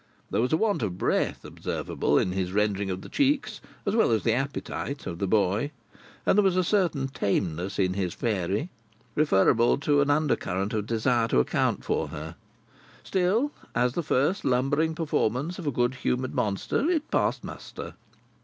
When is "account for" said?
11.39-12.07